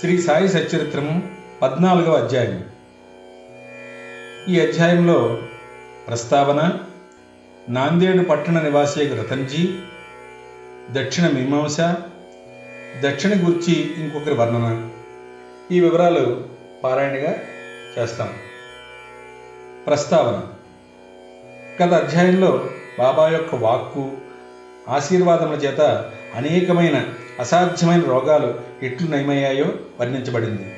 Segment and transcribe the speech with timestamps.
[0.00, 1.28] శ్రీ సాయి సచరిత్రము
[1.62, 2.64] పద్నాలుగవ అధ్యాయం.
[4.48, 5.38] ఈ అధ్యాయంలో
[6.08, 6.78] ప్రస్తావన
[7.68, 9.78] నాందేడు పట్టణ నివాసి రతన్జీ
[10.90, 11.80] దక్షిణ మీమాంస
[13.00, 14.90] దక్షిణ గుర్చి ఇంకొకరి వర్ణన.
[15.72, 16.44] ఈ వివరాలు
[16.84, 17.34] పారాయణగా
[17.98, 18.34] చేస్తాం.
[19.86, 20.48] ప్రస్తావన
[21.82, 24.12] గత అధ్యాయంలో బాబా యొక్క వాక్కు
[24.88, 27.04] ఆశీర్వాదముల చేత అనేకమైన
[27.38, 29.66] అసాధ్యమైన రోగాలు ఎట్లు నయమయ్యాయో
[30.00, 30.72] వర్ణించబడింది.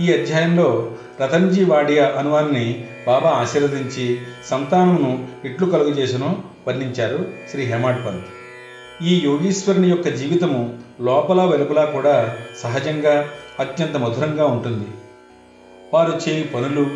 [0.00, 4.20] ఈ అధ్యాయంలో రతన్జీ వాడియా అనువాన్ని బాబా ఆశీర్వదించి
[4.50, 6.36] సంతానమును ఇట్లు కలుగజేసినో
[6.68, 8.24] వర్ణించారు శ్రీ హేమాడ్ పంత్.
[9.04, 13.28] ఈ యోగీశ్వరుని యొక్క జీవితము లోపల వెలుపల కూడా సహజంగా
[13.60, 14.86] అత్యంత మధురంగా ఉంటుంది.
[15.94, 16.86] వారు చేయి పనులు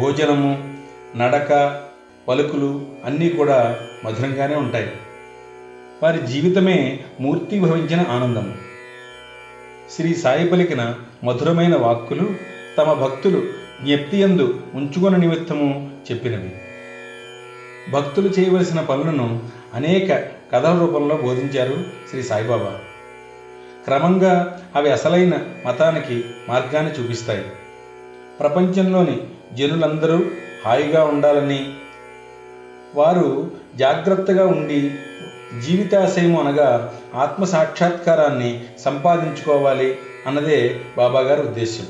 [0.00, 0.78] భోజనము
[1.16, 1.82] నడక
[2.28, 4.90] పలుకులు అన్నీ కూడా మధురంగానే ఉంటాయి.
[6.02, 8.54] వారి జీవితమే మూర్తి భవించిన ఆనందం.
[9.96, 10.94] శ్రీ సాయి పలికిన
[11.24, 12.34] మధురమైన వాక్కులు
[12.78, 13.42] తమ భక్తులు
[13.84, 16.50] జ్ఞప్తియందు ఉంచుకున్న నిమిత్తము చెప్పినవి.
[17.90, 19.42] భక్తులు చేయవలసిన పనులను
[19.74, 20.12] అనేక
[20.54, 22.78] కథల రూపంలో బోధించారు శ్రీ సాయిబాబా
[23.84, 25.32] క్రమంగా అవి అసలైన
[25.66, 27.44] మతానికి మార్గాన్ని చూపిస్తాయి.
[28.40, 29.20] ప్రపంచంలోని
[29.54, 30.24] జనులందరూ
[30.66, 31.72] హాయిగా ఉండాలని
[32.94, 34.90] వారు జాగ్రత్తగా ఉండి
[35.60, 41.84] జీవితాశయం అనగా ఆత్మ సాక్షాత్కారాన్ని సంపాదించుకోవాలి అన్నదే బాబాగారి ఉద్దేశం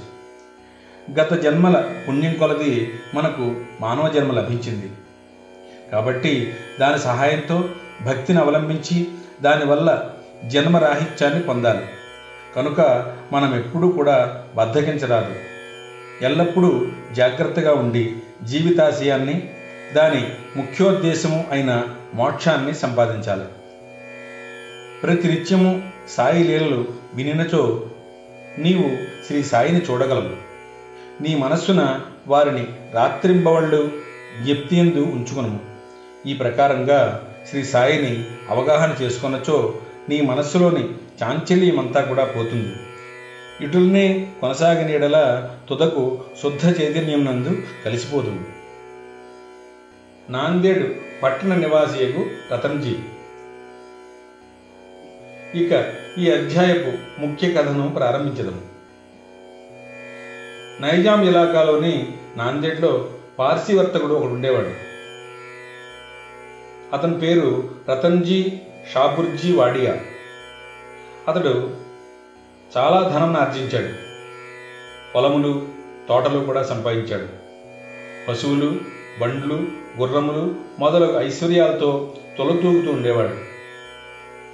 [1.21, 4.91] గత జన్మల పుణ్యం కొలది మనకు మానవ జన్మ లభించింది.
[5.93, 7.69] కాబట్టి దాని సహాయంతో
[8.07, 9.09] భక్తిని అవలంబించి
[9.43, 10.11] దానివల్ల
[10.47, 11.87] జన్మరాహిత్యాన్ని పొందాలి.
[12.57, 12.81] కనుక
[13.33, 15.35] మనం ఎప్పుడూ కూడా బద్ధకించరాదు.
[16.23, 19.51] ఎల్లప్పుడూ జాగ్రత్తగా ఉండి జీవితాశయాన్ని
[19.93, 23.45] దాని ముఖ్యోద్దేశము అయిన మోక్షాన్ని సంపాదించాలి.
[25.03, 27.87] ప్రతినిత్యము సాయి లీలలు వినినచో
[28.59, 28.91] నీవు
[29.27, 30.45] శ్రీ సాయిని చూడగలవు.
[31.23, 33.93] నీ మనస్సున వారిని రాత్రింబవళ్ళు
[34.45, 35.59] జ్ఞప్తియందు ఉంచుకును
[36.27, 39.75] ఈ ప్రకారంగా శ్రీ సాయిని అవగాహన చేసుకున్నచో
[40.09, 40.89] నీ మనస్సులోని
[41.23, 42.73] చాంచల్యమంతా కూడా పోతుంది.
[43.61, 48.54] ఇటుల్నే కొనసాగిన ఎడల తుదకు శుద్ధ చైతన్యం నందు కలిసిపోతుంది.
[50.31, 52.97] నాందేడు పట్టణ నివాసియకు రతన్జీ
[55.55, 58.61] ఇక ఈ అధ్యాయపు ముఖ్య కథను ప్రారంభించదము.
[60.83, 64.71] నైజాం ఇలాకాలోని నాందేడ్లో పార్సీ వర్తకుడు ఒకడు ఉండేవాడు.
[66.97, 68.61] అతని పేరు రతన్జీ
[68.93, 69.97] షాబుర్జీ వాడియా.
[71.29, 71.77] అతడు
[72.77, 73.95] చాలా ధనం ఆర్జించాడు.
[75.15, 75.69] పొలములు
[76.09, 77.45] తోటలు కూడా సంపాదించాడు.
[78.29, 79.67] పశువులు బండ్లు
[79.99, 83.55] గుర్రములు మొదలగు ఐశ్వర్యాలతో తొలతూగుతూ ఉండేవాడు.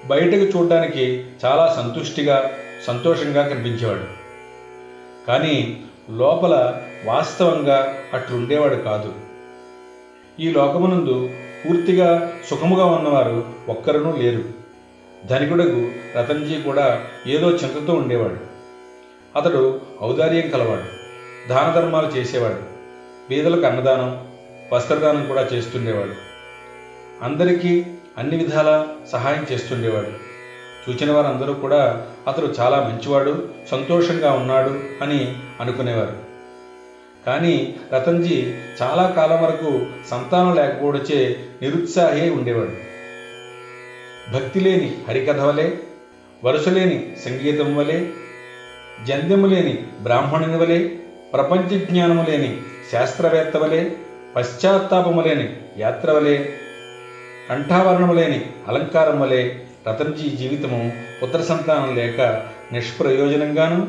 [0.06, 2.50] బయటకు చూడడానికి చాలా సంతుష్టిగా
[2.86, 4.04] సంతోషంగా కనిపించేవాడు.
[5.26, 9.12] కానీ లోపల వాస్తవంగా అట్లుండేవాడు కాదు.
[10.40, 11.30] ఈ లోకమునందు
[11.66, 14.44] పూర్తిగా సుఖముగా ఉన్నవారు ఒక్కరూ లేరు.
[15.26, 15.88] ధనికుడకు
[16.18, 18.36] రతన్జీ కూడా ఏదో చింతతో ఉండేవాడు.
[19.36, 21.00] అతడు ఔదార్యం కలవాడు.
[21.48, 22.70] దాన ధర్మాలు చేసేవాడు.
[23.30, 24.29] పేదలకు అన్నదానం
[24.72, 26.14] వస్త్రదానం కూడా చేస్తుండేవాడు.
[27.24, 27.84] అందరికీ
[28.18, 30.30] అన్ని విధాల సహాయం చేస్తుండేవాడు.
[30.90, 36.16] చూచిన వారందరూ కూడా అతడు చాలా మంచివాడు సంతోషంగా ఉన్నాడు అని అనుకునేవారు.
[37.26, 42.90] కానీ రతన్జీ చాలా కాలం వరకు సంతానం లేకపోవడచే నిరుత్సాహే ఉండేవాడు.
[44.34, 45.70] భక్తి లేని హరికథ వలె
[46.44, 48.06] వరుసలేని సంగీతం వలె
[49.06, 50.88] జంద్యము లేని బ్రాహ్మణుని వలె
[51.32, 52.60] ప్రపంచ జ్ఞానము లేని
[52.92, 53.90] శాస్త్రవేత్త వలె
[54.36, 56.44] పశ్చాత్తాపము లేని యాత్ర వలె
[57.48, 59.54] కంఠావరణం లేని అలంకారం వలె
[59.88, 60.92] రతన్జీ జీవితము
[61.22, 62.20] పుత్ర సంతానం లేక
[62.72, 63.88] నిష్ప్రయోజనంగాను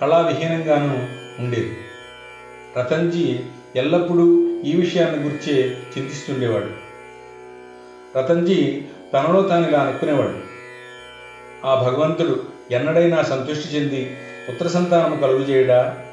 [0.00, 1.08] కళావిహీనంగాను
[1.42, 1.76] ఉండేది.
[2.78, 3.40] రతన్జీ
[3.76, 6.70] ఎల్లప్పుడూ ఈ విషయాన్ని గురించే చింతిస్తుండేవాడు.
[8.18, 8.82] రతన్జీ
[9.14, 10.50] తనలో తాను ఇలా అనుకునేవాడు.
[11.66, 14.16] ఆ భగవంతుడు ఎన్నడైనా సంతృష్టి చెంది
[14.48, 16.06] పుత్ర సంతానము కలుగు చేయడా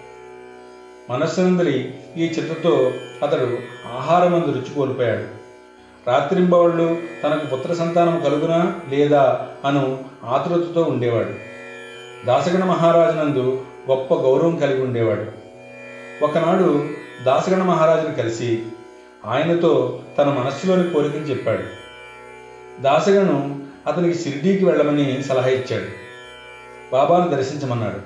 [1.09, 2.91] మనస్సునందరి ఈ చిత్తతో
[3.23, 3.57] అతడు
[3.97, 5.23] ఆహారమందు రుచి కోల్పోయాడు.
[6.09, 11.29] రాత్రింబవళ్ళు తనకు పుత్ర సంతానం కలుగునా లేదా అను ఆతురతతో ఉండేవాడు.
[12.25, 15.25] దాసగణ మహారాజునందు గొప్ప గౌరవం కలిగి ఉండేవాడు.
[16.23, 16.89] ఒకనాడు
[17.25, 18.63] దాసగణ మహారాజును కలిసి
[19.25, 21.63] ఆయనతో తన మనస్సులోని కోరికను చెప్పాడు.
[22.81, 25.85] దాసగను అతనికి షిర్డీకి వెళ్ళమని సలహా ఇచ్చాడు.
[26.91, 27.99] బాబాను దర్శించమన్నాడు.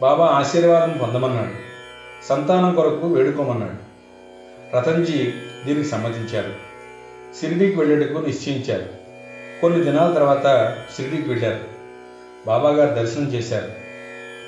[0.00, 1.65] బాబా ఆశీర్వాదం పొందమన్నాడు.
[2.28, 3.86] సంతానం కొరకు వేడుకోమన్నాడు.
[4.76, 5.32] రతన్జీ
[5.66, 6.52] దీనికి సమ్మతించారు.
[7.40, 8.86] షిరిడీకి వెళ్ళేటకు నిశ్చయించారు.
[9.60, 11.60] కొన్ని దినాల తర్వాత షిరిడీకి వెళ్ళారు.
[12.46, 13.68] బాబాగారు దర్శనం చేశారు.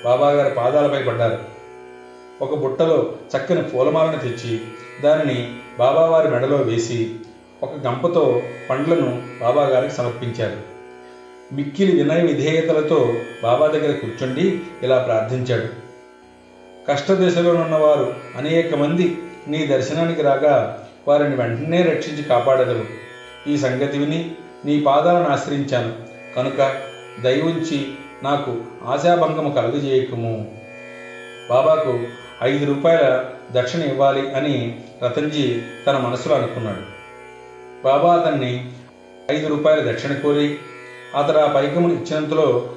[0.05, 1.39] బాబాగారి పాదాలపై పడ్డారు.
[2.43, 4.61] ఒక బుట్టలో చక్కని పూలమాలను తెచ్చి
[5.05, 7.17] దానిని బాబావారి మెడలో వేసి
[7.63, 10.57] ఒక గంపతో పండ్లను బాబాగారికి సమర్పించారు.
[11.55, 15.88] మిక్కిలి వినయ విధేయతలతో బాబా దగ్గర కూర్చుండి ఇలా ప్రార్థించాడు.
[16.89, 19.19] కష్టదశలో ఉన్నవారు అనేక మంది
[19.49, 22.85] నీ దర్శనానికి రాగా వారిని వెంటనే రక్షించి కాపాడగలవు.
[23.49, 25.93] ఈ సంగతి విని నీ పాదాలను ఆశ్రయించాను.
[26.37, 26.81] కనుక
[27.21, 27.87] దయవుంచి
[28.23, 28.57] నాకు
[28.87, 30.51] ఆశాభంగము కలుగజేయకము.
[31.51, 32.01] బాబాకు
[32.43, 36.99] ఐదు రూపాయల దక్షిణ ఇవ్వాలి అని రతన్జీ తన మనసులో అనుకున్నాడు.
[37.85, 38.71] బాబా అతన్ని
[39.31, 40.59] ఐదు రూపాయల దక్షిణ కోరి
[41.17, 42.69] అతడు ఆ పైకమును ఇచ్చినంతలో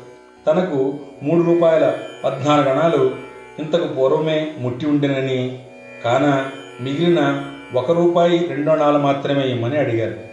[0.47, 5.59] తనకు మూడు రూపాయల పద్నాలుగు గణాలు ఇంతకు పూర్వమే ముట్టి ఉండినని
[6.03, 6.49] కాన
[6.81, 10.31] మిగిలిన ఒక రూపాయి రెండు నాలు మాత్రమే ఇమ్మని అడిగారు.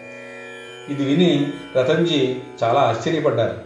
[0.92, 3.58] ఇది విని రతన్జీ చాలా ఆశ్చర్యపడ్డారు.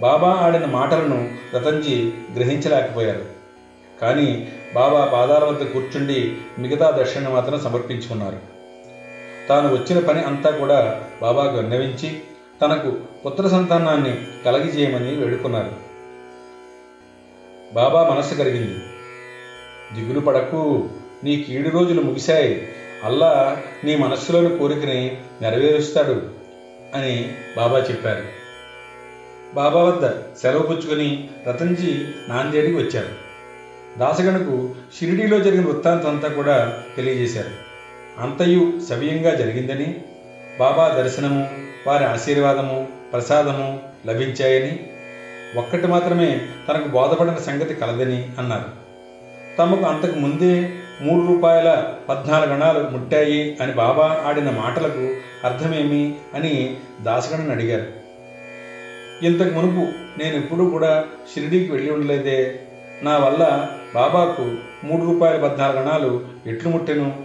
[0.00, 3.24] బాబా ఆడిన మాటలను రతన్జీ గ్రహించలేకపోయారు.
[4.02, 8.38] కానీ బాబా పాదాల వద్ద కూర్చుండి మిగతా దర్శనం మాత్రం సమర్పించుకున్నారు.
[9.48, 12.20] తాను వచ్చిన పని అంతా కూడా బాబాకు విన్నవించి
[12.62, 12.96] తనకు
[13.26, 15.85] పుత్ర సంతానాన్ని కలగజేయమని వేడుకున్నారు.
[17.72, 18.80] బాబా మనస్సు కరిగింది.
[19.94, 20.90] దిగులు పడకు
[21.24, 22.68] నీ కీడు రోజులు ముగిశాయి.
[23.04, 26.22] అల్లా నీ మనస్సులోని కోరికని నెరవేరుస్తాడు
[26.94, 28.22] అని బాబా చెప్పారు.
[29.54, 30.08] బాబా వద్ద
[30.42, 33.26] సెలవు పుచ్చుకొని రతన్జీ నాందేడికి వచ్చారు.
[33.98, 37.50] దాసగణకు షిరిడీలో జరిగిన వృత్తాంతం అంతా కూడా తెలియజేశారు.
[38.22, 40.04] అంతయు సవ్యంగా జరిగిందని
[40.60, 41.48] బాబా దర్శనము
[41.86, 44.90] వారి ఆశీర్వాదము ప్రసాదము లభించాయని
[45.56, 48.86] ఒక్కటి మాత్రమే తనకు బోధపడిన సంగతి కలదని అన్నారు.
[49.58, 55.14] తమకు అంతకు ముందే మూడు రూపాయల పద్నాలుగు గణాలు ముట్టాయి అని బాబా ఆడిన మాటలకు
[55.46, 58.06] అర్థమేమి అని దాసగణను అడిగారు.
[59.26, 61.04] ఇంతకు మునుపు నేను ఎప్పుడూ కూడా
[61.34, 62.60] షిరిడీకి వెళ్ళి ఉండలేదే.
[63.02, 64.54] నా వల్ల బాబాకు
[64.84, 67.24] మూడు రూపాయల పద్నాలుగు గణాలు ఎట్లు ముట్టెను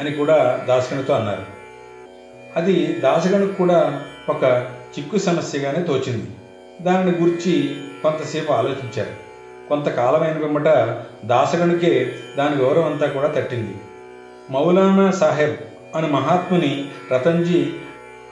[0.00, 1.42] అని కూడా దాసగణతో అన్నారు.
[2.56, 6.30] అది దాసగణకు కూడా ఒక చిక్కు సమస్యగానే తోచింది.
[6.82, 9.24] దానిని గురించి కొంతసేపు ఆలోచించారు.
[9.68, 10.64] కొంతకాలమైన పిమ్మట
[11.24, 13.74] దాసగణుకే దాని గౌరవం అంతా కూడా తట్టింది.
[14.50, 15.56] మౌలానా సాహెబ్
[15.96, 17.72] అనే మహాత్ముని రతన్జీ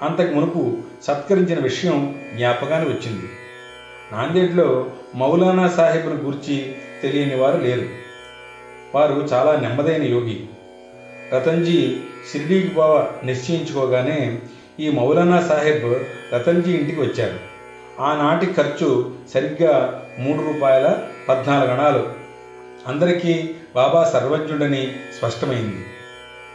[0.02, 3.24] అంతకు మునుపు సత్కరించిన విషయం జ్ఞాపకానికి వచ్చింది.
[4.12, 7.88] నాందేడ్లో మౌలానా సాహెబ్ను గూర్చి తెలియని వారు లేరు.
[8.94, 10.46] వారు చాలా నెమ్మదైన యోగి.
[11.34, 12.00] రతన్జీ
[12.32, 14.38] షిరిడీకి బావ నిశ్చయించుకోగానే
[14.80, 15.94] ఈ మౌలానా సాహెబ్
[16.34, 17.51] రతన్జీ ఇంటికి వచ్చారు.
[18.00, 20.98] ఆనాటి ఖర్చు సరిగ్గా మూడు రూపాయల
[21.28, 22.06] పద్నాలుగు అణాలు
[22.86, 25.84] అందరికీ బాబా సర్వజ్ఞుడని స్పష్టమైంది.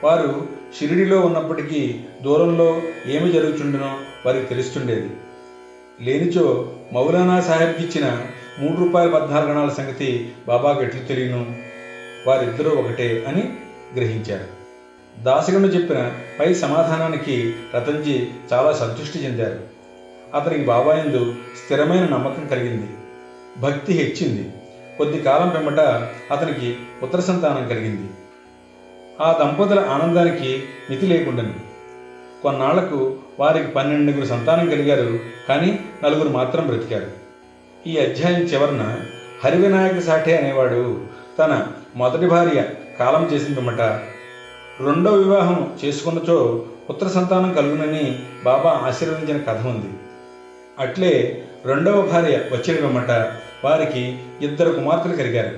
[0.04, 0.48] వారు
[0.80, 5.10] షిరిడిలో ఉన్నప్పటికీ దూరంలో ఏమి జరుగుతుండనో వారికి తెలుస్తుండేది.
[6.02, 8.28] లేనిచో మౌలానా సాహెబ్కి ఇచ్చిన
[8.60, 11.56] మూడు రూపాయల పద్నాలుగు గణాల సంగతి బాబా ఎట్లు తెలియను?
[12.28, 13.54] వారిద్దరూ ఒకటే అని
[13.96, 14.58] గ్రహించారు.
[15.24, 19.77] దాసగను చెప్పిన పై సమాధానానికి రతన్జీ చాలా సంతృష్టి చెందారు.
[20.36, 21.36] అతనికి బాబాయందు
[21.66, 22.90] స్థిరమైన నమ్మకం కలిగింది.
[23.60, 24.54] భక్తి హెచ్చింది.
[24.98, 25.80] కొద్ది కాలం పిమ్మట
[26.32, 28.10] అతనికి ఉత్తర సంతానం కలిగింది.
[29.22, 31.54] ఆ దంపతుల ఆనందానికి మితి లేకుండాను.
[32.44, 35.20] కొన్నాళ్ళకు వారికి పన్నెండుగురు సంతానం కలిగారు
[35.50, 37.08] కానీ నలుగురు మాత్రం బ్రతికారు.
[37.88, 39.00] ఈ అధ్యాయం చివరన
[39.44, 41.02] హరివినాయక సాఠే అనేవాడు
[41.40, 42.66] తన మొదటి భార్య
[43.00, 43.82] కాలం చేసిన పిమ్మట
[44.80, 50.07] రెండో వివాహం చేసుకున్నచో పుత్ర సంతానం కలుగునని బాబా ఆశీర్వదించిన కథ ఉంది.
[50.80, 53.10] అట్లే రెండవ భార్య వచ్చిరమ్మట
[53.64, 55.58] వారికి ఇద్దరు కుమార్తెలు కలిగారు.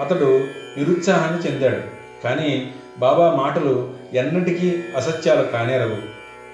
[0.00, 0.48] అతడు
[0.78, 1.80] నిరుత్సాహాన్ని చెందాడు
[2.24, 5.96] కానీ బాబా మాటలు ఎన్నటికీ అసత్యాలు కానేరవు.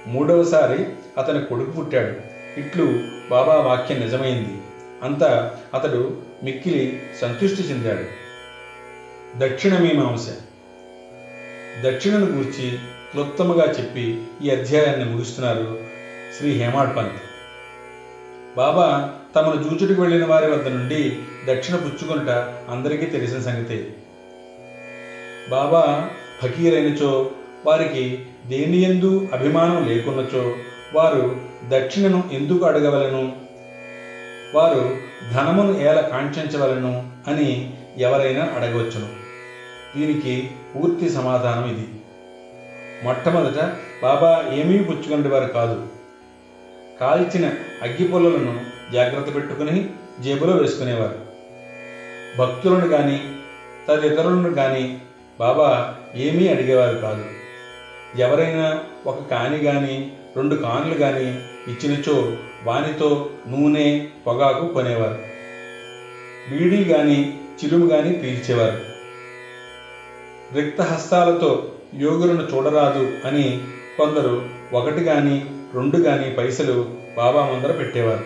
[0.09, 0.87] మూడవసారి
[1.19, 2.15] అతని కొడుకు పుట్టాడు.
[2.61, 4.63] ఇట్లు బాబా వాక్యం నిజమైంది.
[5.03, 8.05] అంతా అతడు మిక్కిలి సంతృష్టి చెందాడు.
[9.39, 10.29] దక్షిణ మీమాంస
[11.81, 12.79] దక్షిణను గూర్చి
[13.13, 15.81] క్లుప్తముగా చెప్పి ఈ అధ్యాయాన్ని ముగిస్తున్నారు
[16.39, 17.28] శ్రీ హేమాడ్ పంత్.
[18.59, 21.17] బాబా తమను జూచుడికి వెళ్ళిన వారి వద్ద నుండి
[21.49, 22.29] దక్షిణ పుచ్చుకొనుట
[22.71, 23.93] అందరికీ తెలిసిన సంగతి.
[25.50, 26.11] బాబా
[26.43, 27.31] ఫకీరైనచో
[27.67, 30.53] వారికి దేని ఎందు అభిమానం లేకున్నచో
[30.95, 31.37] వారు
[31.69, 33.33] దక్షిణను ఎందుకు అడగవలను?
[34.55, 34.97] వారు
[35.35, 39.09] ధనమును ఎలా కాంక్షించవలను అని ఎవరైనా అడగవచ్చును.
[39.97, 41.88] దీనికి పూర్తి సమాధానం ఇది.
[43.05, 43.73] మొట్టమొదట
[44.03, 45.98] బాబా ఏమీ పుచ్చుకునేవారు కాదు.
[47.00, 47.47] కాల్చిన
[47.83, 48.61] అగ్గి పొలలను
[48.93, 49.90] జాగ్రత్త పెట్టుకుని
[50.21, 51.21] జేబులో వేసుకునేవారు.
[52.38, 53.26] భక్తులను కానీ
[53.88, 54.97] తదితరులను కానీ
[55.40, 57.25] బాబా ఏమీ అడిగేవారు కాదు.
[58.19, 61.38] ఎవరైనా ఒక కాని కానీ రెండు కానులు కానీ
[61.69, 62.33] ఇచ్చినచో
[62.64, 65.19] వానితో నూనె పొగాకు కొనేవారు.
[66.50, 68.78] బీడీ కానీ చిలుము కానీ పీల్చేవారు.
[70.55, 73.61] రిక్త హస్తాలతో యోగులను చూడరాదు అని
[73.99, 78.25] కొందరు ఒకటి కానీ రెండు కానీ పైసలు బాబా ముందర పెట్టేవారు.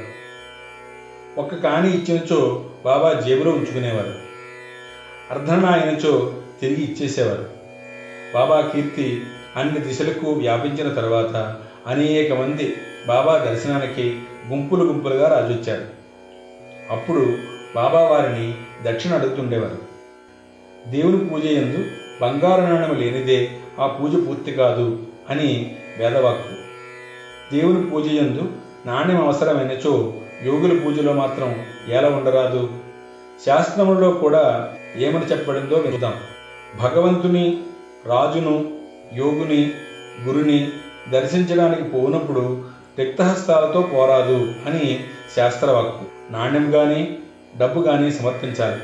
[1.40, 4.14] ఒక్క కాని ఇచ్చినచో బాబా జేబులో ఉంచుకునేవారు.
[5.30, 7.46] అర్ధనాయనచో తిరిగి ఇచ్చేసేవారు.
[8.34, 9.22] బాబా కీర్తి
[9.56, 11.56] అన్ని దిశలకు వ్యాపించిన తర్వాత
[11.86, 14.18] అనేక మంది బాబా దర్శనానికి
[14.48, 15.84] గుంపులు గుంపులుగా రాజొచ్చారు.
[16.90, 17.38] అప్పుడు
[17.74, 19.78] బాబా వారిని దక్షిణ అడుగుతుండేవారు.
[20.90, 21.84] దేవుని పూజ ఎందు
[22.22, 24.98] బంగారు నాణ్యం లేనిదే ఆ పూజ పూర్తి కాదు
[25.30, 26.61] అని వేదవాక్కు.
[27.52, 28.42] దేవుని పూజ ఎందు
[28.86, 30.12] నాణ్యం అవసరమైనచో
[30.44, 32.70] యోగుల పూజలో మాత్రం ఎలా ఉండరాదు?
[33.46, 36.14] శాస్త్రములలో కూడా ఏమని చెప్పబడిందో విందాం.
[36.82, 37.62] భగవంతుని
[38.06, 38.70] రాజును
[39.14, 39.70] యోగుని
[40.24, 40.70] గురుని
[41.10, 42.64] దర్శించడానికి పోనప్పుడు
[42.98, 45.04] రిక్తహస్తాలతో పోరాదు అని
[45.36, 46.32] శాస్త్రవాక్కు.
[46.32, 47.18] నాణ్యం కానీ
[47.58, 48.80] డబ్బు కానీ సమర్పించాలి.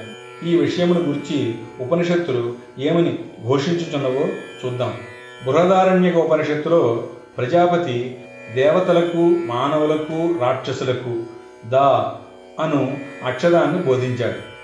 [0.51, 4.27] ఈ విషయమును గురించి ఉపనిషత్తులు ఏమని ఘోషించుచున్నవో
[4.65, 4.95] చూద్దాం.
[5.47, 7.05] బృహదారణ్యక ఉపనిషత్తులో
[7.37, 8.19] ప్రజాపతి
[8.55, 11.23] దేవతలకు మానవులకు రాక్షసులకు
[11.69, 12.17] దా
[12.61, 14.59] అను అక్షరాన్ని బోధించాడు.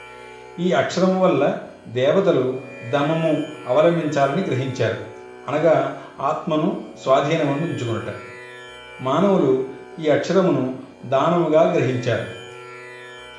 [0.62, 2.60] ఈ అక్షరం వల్ల దేవతలు
[2.92, 4.96] దమము అవలంబించాలని గ్రహించారు.
[5.48, 8.14] అనగా ఆత్మను స్వాధీనమని ఉంచుకున్నట
[9.00, 9.64] మానవులు
[10.06, 10.74] ఈ అక్షరమును
[11.04, 12.26] దానముగా గ్రహించారు.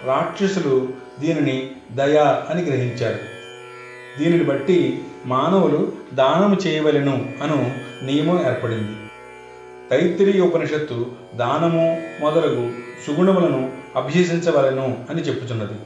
[0.07, 3.19] రాక్షసులు దీనిని దయ అని గ్రహించారు.
[4.19, 7.71] దీనిని బట్టి మానవులు దానము చేయవలెను అను
[8.05, 9.04] నియమం ఏర్పడింది.
[9.91, 12.71] తైత్తిరీయ ఉపనిషత్తు దానము మొదలగు
[13.07, 15.79] సుగుణములను అభ్యసించవలను అని చెప్పుచున్నది.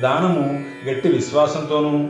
[0.00, 2.08] దానము గట్టి విశ్వాసంతోనూ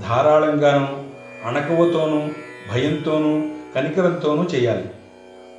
[0.00, 1.04] ధారాళంగాను
[1.44, 2.28] అణకువతోనూ
[2.72, 4.90] భయంతోనూ కనికరంతోనూ చేయాలి.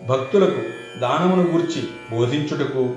[0.06, 0.62] భక్తులకు
[1.00, 2.96] దానమును గూర్చి బోధించుటకు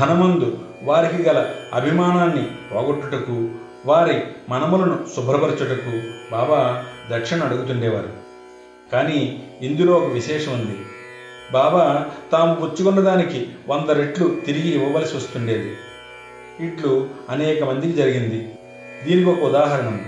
[0.00, 3.50] ధనమందు వారికి గల అభిమానాన్ని పోగొట్టుటకు
[3.86, 5.94] వారి మనములను శుభ్రపరచుటకు
[6.32, 8.12] బాబా దక్షిణ అడుగుతుండేవారు.
[8.92, 10.78] కానీ ఇందులో ఒక విశేషం ఉంది
[11.52, 15.76] బాబా తాము పుచ్చుకున్న దానికి వంద రెట్లు తిరిగి ఇవ్వవలసి వస్తుండేది.
[16.64, 18.52] ఇట్లు అనేక మందికి జరిగింది.
[19.06, 19.98] దీనికి ఒక ఉదాహరణ.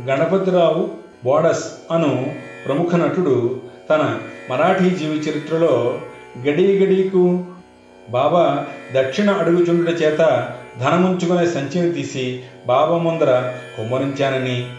[0.00, 0.90] గణపతిరావు
[1.24, 2.32] బోడస్ అను
[2.66, 3.60] ప్రముఖ నటుడు
[3.90, 4.20] తన
[4.50, 6.00] మరాఠీ జీవి చరిత్రలో
[6.38, 7.44] గడీ గడీకు
[8.10, 10.18] బాబా దక్షిణ అడుగుచుండుట చేత
[10.80, 14.70] ధనముంచుకునే సంచిని తీసి బాబా ముందర కుమ్మరించానని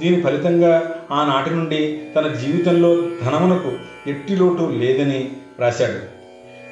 [0.00, 3.72] దీని ఫలితంగా ఆనాటి నుండి తన జీవితంలో ధనమునకు
[4.06, 6.20] ఎట్టి లోటు లేదని రాశాడు.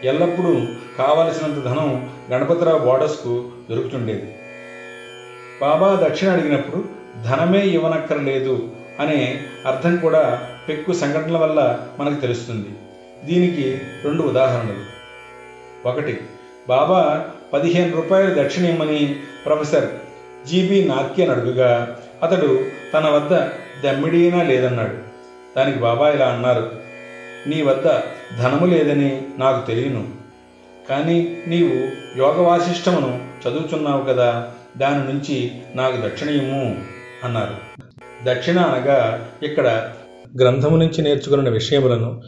[0.06, 0.62] ఎల్లప్పుడూ
[0.99, 4.35] కావలసినంత ధనం గణపతిరావు బోర్డర్స్కు దొరుకుతుండేది.
[5.61, 6.85] బాబా దక్షిణ అడిగినప్పుడు
[7.25, 8.68] ధనమే ఇవ్వనక్కర్లేదు
[9.00, 12.68] అనే అర్థం కూడా పెక్కు సంఘటనల వల్ల మనకు తెలుస్తుంది.
[13.25, 14.99] దీనికి రెండు ఉదాహరణలు.
[15.88, 16.20] ఒకటి
[16.68, 19.16] బాబా పదిహేను రూపాయలు దక్షిణ ఇమ్మని
[19.47, 19.88] ప్రొఫెసర్
[20.49, 23.37] జీబీ నార్కే అడుగుగా అతడు తన వద్ద
[23.84, 24.94] దమ్మిడీనా లేదన్నాడు.
[25.56, 26.72] దానికి బాబా ఇలా అన్నారు
[27.46, 27.84] నీ వద్ద
[28.38, 30.08] ధనము లేదని నాకు తెలియను.
[30.88, 31.75] కానీ నీవు
[32.18, 36.82] యోగ వాసిష్టమును చదువుచున్నావు కదా దాని నుంచి నాకు దక్షిణయము
[37.25, 37.54] అన్నారు.
[38.25, 39.90] దక్షిణ అనగా ఇక్కడ
[40.40, 42.22] గ్రంథము నుంచి నేర్చుకున్న విషయములను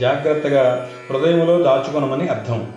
[0.00, 2.72] జాగ్రత్తగా హృదయములో దాచుకునమని అర్థం.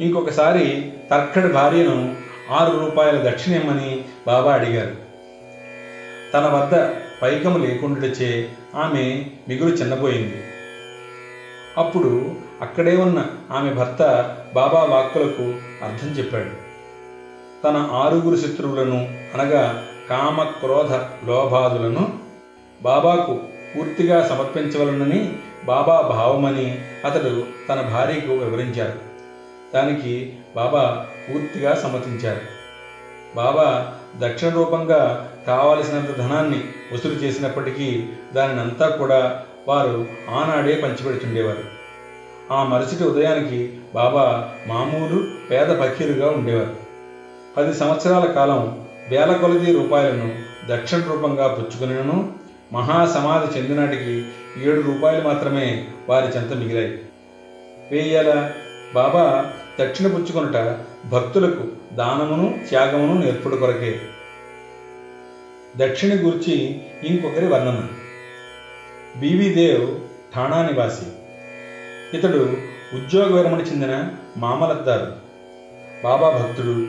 [0.00, 2.14] ఇంకొకసారి తర్కడి భార్యను
[2.50, 5.01] ఆరు రూపాయల దక్షిణమని బాబా అడిగారు.
[6.32, 6.74] తన వద్ద
[7.22, 10.38] పైకము లేకుండాచే ఆమె మిగులు చిన్నపోయింది
[11.76, 14.02] అప్పుడు అక్కడే ఉన్న ఆమె భర్త
[14.54, 15.42] బాబా వాక్కులకు
[15.84, 16.50] అర్థం చెప్పాడు.
[17.64, 20.92] తన ఆరుగురు శత్రువులను అనగా కామ క్రోధ
[21.26, 22.18] లోభాదులను
[22.82, 23.40] బాబాకు
[23.74, 25.34] పూర్తిగా సమర్పించవలనని
[25.64, 28.98] బాబా భావమని అతడు తన భార్యకు వివరించారు
[29.74, 32.61] దానికి బాబా పూర్తిగా సమ్మతించారు
[33.36, 41.64] బాబా దక్షిణ రూపంగా కావలసినంత ధనాన్ని వసూలు చేసినప్పటికీ దానినంతా కూడా వారు ఆనాడే పంచిపెడుతుండేవారు.
[42.52, 46.76] ఆ మరుసటి ఉదయానికి బాబా మామూలు పేద పకీరుగా ఉండేవారు.
[47.56, 50.34] పది సంవత్సరాల కాలం వేల కొలది రూపాయలను
[50.68, 52.32] దక్షిణ రూపంగా పుచ్చుకునను
[52.72, 54.24] మహాసమాధి చెందినాటికి
[54.62, 57.00] ఏడు రూపాయలు మాత్రమే వారి చెంత మిగిలాయి.
[57.90, 58.50] వేయాల
[58.94, 60.56] బాబా దక్షిణ పుచ్చుకొనుట
[61.04, 64.00] భక్తులకు దానమును త్యాగమును నేర్పుడు కొరకే.
[65.76, 67.88] దక్షిణ గురించి ఇంకొకరి వర్ణన.
[69.16, 70.00] బీవీదేవ్
[70.34, 71.04] ఠాణా నివాసి.
[72.16, 72.56] ఇతడు
[72.94, 75.12] ఉద్యోగ విరమణ చెందిన మామలద్దారు.
[76.04, 76.86] బాబా భక్తుడు.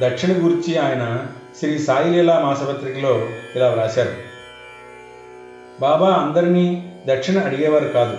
[0.00, 1.26] దక్షిణ గురించి ఆయన
[1.58, 4.12] శ్రీ సాయిలీలా మాసపత్రికలో ఇలా వ్రాశారు.
[5.80, 8.18] బాబా అందరినీ దక్షిణ అడిగేవారు కాదు.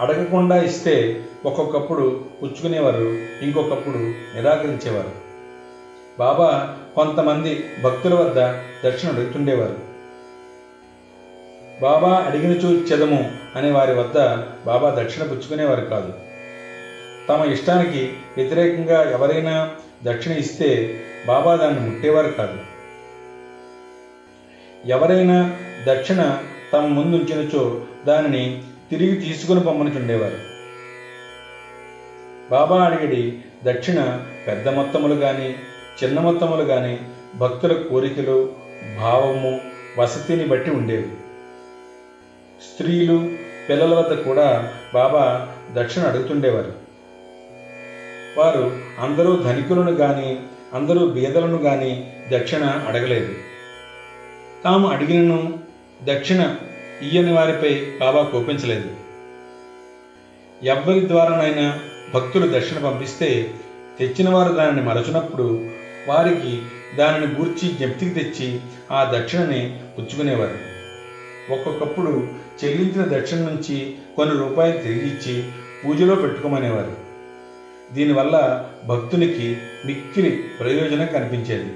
[0.00, 3.98] అడగకుండా ఇస్తే ఒక్కొక్కప్పుడు పుచ్చుకునేవారు ఇంకొకప్పుడు
[4.36, 5.10] నిరాకరించేవారు.
[6.18, 8.38] బాబా కొంతమంది భక్తుల వద్ద
[8.88, 9.76] దక్షిణ అడుగుతుండేవారు.
[11.80, 14.18] బాబా అడిగినచో చూచెదము అనే వారి వద్ద
[14.66, 16.12] బాబా దక్షిణ పుచ్చుకునేవారు కాదు.
[17.28, 19.70] తమ ఇష్టానికి వ్యతిరేకంగా ఎవరైనా
[20.04, 22.58] దక్షిణ ఇస్తే బాబా దాన్ని ముట్టేవారు కాదు.
[24.86, 26.38] ఎవరైనా దక్షిణ
[26.72, 30.38] తమ ముందుంచినచో దానిని తిరిగి తీసుకుని పొమ్మనుచుండేవారు
[32.50, 35.54] బాబా అడిగడి దక్షిణ పెద్ద మొత్తములు కానీ
[36.04, 37.00] చిన్న మొత్తములు కానీ
[37.34, 38.52] భక్తుల కోరికలు
[38.96, 39.60] భావము
[39.98, 41.08] వసతిని బట్టి ఉండేవి.
[42.62, 43.30] స్త్రీలు
[43.68, 46.72] పిల్లల వద్ద కూడా బాబా దక్షిణ అడుగుతుండేవారు.
[48.38, 50.40] వారు అందరూ ధనికులను కానీ
[50.74, 53.34] అందరూ బీదలను కానీ దక్షిణ అడగలేదు.
[54.64, 55.58] తాము అడిగినను
[56.02, 56.56] దక్షిణ
[57.02, 58.90] ఇయ్యని వారిపై బాబా కోపించలేదు.
[60.62, 61.78] ఎవ్వరి ద్వారానైనా
[62.14, 63.54] భక్తులు దక్షిణ పంపిస్తే
[63.98, 65.68] తెచ్చిన వారు దానిని మరచినప్పుడు
[66.08, 66.62] వారికి
[66.96, 70.58] దానిని గూర్చి జ్ఞప్తికి తెచ్చి ఆ దక్షిణని పుచ్చుకునేవారు.
[71.52, 72.28] ఒక్కొక్కప్పుడు
[72.64, 75.50] చెల్లించిన దక్షిణ నుంచి కొన్ని రూపాయలు తిరిగి ఇచ్చి
[75.84, 76.96] పూజలో పెట్టుకోమనేవారు.
[77.92, 81.72] దీనివల్ల భక్తునికి మిక్కిలి ప్రయోజనం కనిపించేది.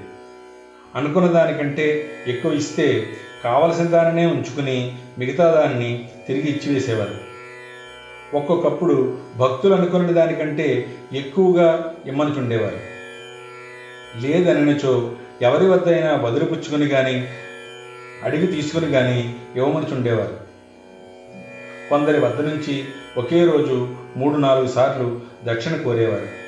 [0.95, 3.09] అనుకున్న దానికంటే ఎక్కువ ఇస్తే
[3.45, 7.35] కావలసిన దానినే ఉంచుకుని మిగతా దాన్ని తిరిగి ఇచ్చివేసేవారు.
[8.37, 12.79] ఒక్కొక్కప్పుడు భక్తులు అనుకున్న దానికంటే ఎక్కువగా ఇమ్మనుచుండేవారు.
[14.21, 15.11] లేదనినచో
[15.41, 17.27] ఎవరి వద్దైనా బదులు పుచ్చుకుని కానీ
[18.23, 20.37] అడిగి తీసుకుని కానీ ఇవ్వమనుచుండేవారు.
[21.89, 22.85] కొందరి వద్ద నుంచి
[23.17, 26.45] ఒకే రోజు మూడు నాలుగు సార్లు దక్షిణ కోరేవారు.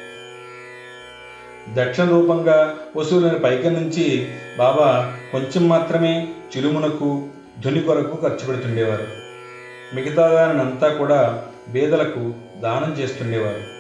[1.74, 4.27] దక్షిణ రూపంగా వసూలైన పైకి నుంచి
[4.58, 7.27] బాబా కొంచెం మాత్రమే చిలుమునకు
[7.63, 9.08] ధుని కొరకు ఖర్చు పెడుతుండేవారు.
[9.96, 13.77] మిగతా దానినంతా కూడా బేదలకు దానం చేస్తుండేవారు.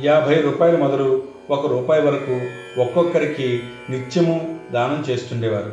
[0.00, 2.40] యాభై రూపాయల మొదలు ఒక రూపాయి వరకు
[2.80, 5.72] ఒక్కొక్కరికి నిత్యము దానం చేస్తుండేవారు.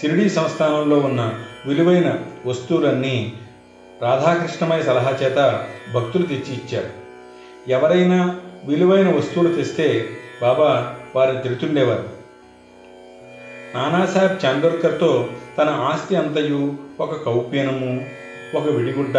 [0.00, 3.32] షిరిడీ సంస్థానంలో ఉన్న విలువైన వస్తువులన్నీ
[4.02, 6.90] రాధాకృష్ణమయ సలహా చేత భక్తులు తెచ్చి ఇచ్చారు.
[7.68, 10.08] ఎవరైనా విలువైన వస్తువులు తెస్తే
[10.42, 12.21] బాబా వారిని తిడుతుండేవారు.
[13.74, 18.06] నానాసాహెబ్ చాందోర్కర్తో తన ఆస్తి అంతయు ఒక కౌపీనము
[18.56, 19.18] ఒక విడిగుడ్డ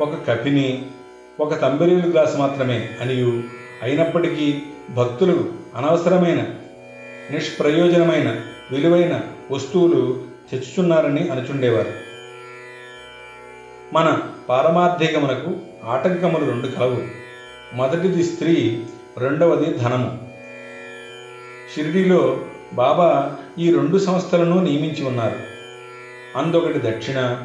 [0.00, 0.86] ఒక కపిని
[1.40, 3.42] ఒక తంబెరీలు గ్లాసు మాత్రమే అనియు.
[3.82, 6.46] అయినప్పటికీ భక్తులు అనవసరమైన
[7.30, 8.40] నిష్ప్రయోజనమైన
[8.70, 11.92] విలువైన వస్తువులు తెచ్చుచున్నారని అనుచుండేవారు.
[13.92, 17.02] మన పారమార్థికమునకు ఆటంకములు రెండు కలవు.
[17.74, 18.84] మొదటిది స్త్రీ
[19.18, 20.28] రెండవది ధనము.
[21.74, 22.40] షిరిడీలో
[22.72, 25.36] బాబా ఈ రెండు సంస్థలను నియమించి ఉన్నారు.
[26.36, 27.44] అందొకటి దక్షిణ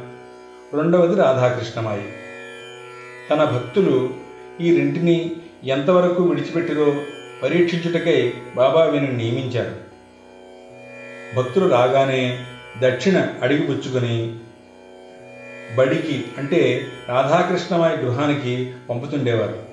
[0.73, 2.03] రెండవది రాధాకృష్ణమాయి.
[3.29, 4.09] తన భక్తులు
[4.61, 6.95] ఈ రెంటిని ఎంతవరకు విడిచిపెట్టిరో
[7.43, 9.75] పరీక్షించుటకై బాబా వీరిని నియమించారు.
[11.35, 12.45] భక్తులు రాగానే
[12.81, 14.35] దక్షిణ అడిగిపుచ్చుకొని
[15.77, 19.65] బడికి అంటే రాధాకృష్ణమాయి గృహానికి పంపుతుండేవారు.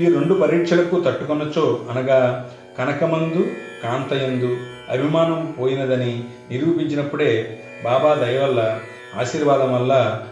[0.00, 3.50] ఈ రెండు పరీక్షలకు తట్టుకొనొచ్చో అనగా కనకమందు
[3.82, 4.56] కాంతయందు
[4.90, 8.80] అభిమానం పోయినదని నిరూపించినప్పుడే బాబా దయ వల్ల
[9.20, 10.22] ఆశీర్వాదం వల్ల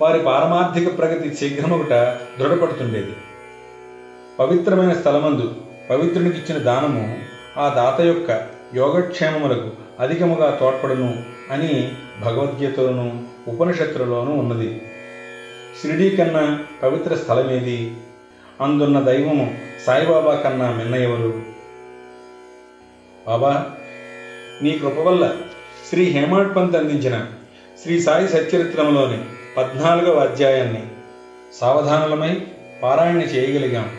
[0.00, 3.12] వారి పారమార్థిక ప్రగతి శీఘ్రమొకట దృఢపడుతుండేది.
[4.38, 5.54] పవిత్రమైన స్థలమందు
[5.90, 7.18] పవిత్రునికి ఇచ్చిన దానము
[7.58, 14.82] ఆ దాత యొక్క యోగక్షేమములకు అధికముగా తోడ్పడును అని భగవద్గీతలోను ఉపనిషత్తులలోనూ ఉన్నది.
[15.82, 17.96] షిరిడీ కన్నా పవిత్ర స్థలమేది?
[18.60, 19.54] అందున్న దైవము
[19.86, 21.47] సాయిబాబా కన్నా మిన్న ఎవరు
[23.28, 23.70] బాబా
[24.62, 25.24] నీ కృప వల్ల
[25.88, 27.16] శ్రీ హేమాడ్ పంత్ అందించిన
[27.82, 29.18] శ్రీ సాయి సచ్చరిత్రంలోని
[29.56, 30.82] పద్నాలుగవ అధ్యాయాన్ని
[31.60, 32.46] సావధానులమై
[32.82, 33.90] పారాయణ చేయగలిగాం.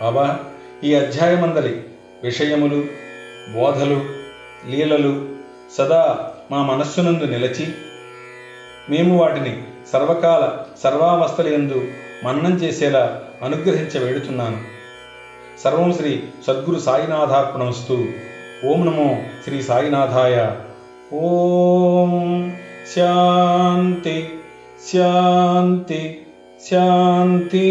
[0.00, 0.40] బాబా
[0.84, 1.82] ఈ అధ్యాయమందలి
[2.22, 2.84] విషయములు
[3.52, 3.98] బోధలు
[4.70, 5.28] లీలలు
[5.76, 7.66] సదా మా మనస్సునందు నిలచి
[8.90, 10.44] మేము వాటిని సర్వకాల
[10.82, 11.88] సర్వావస్థలందు
[12.24, 14.60] మన్నం చేసేలా అనుగ్రహించ వేడుతున్నాను
[15.64, 18.27] సర్వం శ్రీ సద్గురు సాయినాథార్పణమస్తు.
[18.65, 19.09] ఓం నమో
[19.43, 20.35] శ్రీ సాయినాథాయ
[21.23, 22.11] ఓం
[22.93, 24.17] శాంతి
[24.89, 26.01] శాంతి
[26.61, 27.65] శాంతి